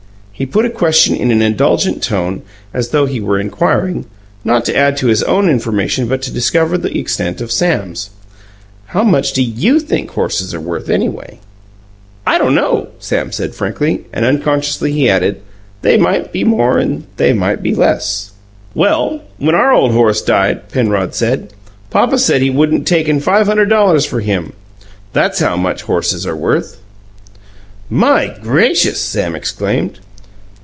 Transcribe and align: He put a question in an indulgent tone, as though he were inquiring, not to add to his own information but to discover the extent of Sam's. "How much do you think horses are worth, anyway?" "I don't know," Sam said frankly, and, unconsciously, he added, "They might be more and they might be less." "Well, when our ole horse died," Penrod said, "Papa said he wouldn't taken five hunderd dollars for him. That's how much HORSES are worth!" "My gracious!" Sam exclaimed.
He 0.33 0.47
put 0.47 0.65
a 0.65 0.71
question 0.71 1.15
in 1.15 1.29
an 1.29 1.43
indulgent 1.43 2.01
tone, 2.01 2.41
as 2.73 2.89
though 2.89 3.05
he 3.05 3.19
were 3.21 3.39
inquiring, 3.39 4.05
not 4.43 4.65
to 4.65 4.75
add 4.75 4.97
to 4.97 5.05
his 5.05 5.21
own 5.21 5.47
information 5.47 6.07
but 6.07 6.23
to 6.23 6.31
discover 6.33 6.79
the 6.79 6.97
extent 6.97 7.41
of 7.41 7.51
Sam's. 7.51 8.09
"How 8.87 9.03
much 9.03 9.33
do 9.33 9.43
you 9.43 9.79
think 9.79 10.09
horses 10.09 10.55
are 10.55 10.59
worth, 10.59 10.89
anyway?" 10.89 11.37
"I 12.25 12.39
don't 12.39 12.55
know," 12.55 12.87
Sam 12.97 13.31
said 13.31 13.53
frankly, 13.53 14.05
and, 14.11 14.25
unconsciously, 14.25 14.91
he 14.93 15.07
added, 15.07 15.41
"They 15.83 15.95
might 15.95 16.31
be 16.33 16.43
more 16.43 16.79
and 16.79 17.03
they 17.17 17.33
might 17.33 17.61
be 17.61 17.75
less." 17.75 18.31
"Well, 18.73 19.21
when 19.37 19.53
our 19.53 19.71
ole 19.71 19.91
horse 19.91 20.23
died," 20.23 20.69
Penrod 20.69 21.13
said, 21.13 21.53
"Papa 21.91 22.17
said 22.17 22.41
he 22.41 22.49
wouldn't 22.49 22.87
taken 22.87 23.19
five 23.19 23.45
hunderd 23.45 23.69
dollars 23.69 24.05
for 24.05 24.21
him. 24.21 24.53
That's 25.13 25.37
how 25.39 25.55
much 25.55 25.83
HORSES 25.83 26.25
are 26.25 26.35
worth!" 26.35 26.79
"My 27.91 28.35
gracious!" 28.41 28.99
Sam 28.99 29.35
exclaimed. 29.35 29.99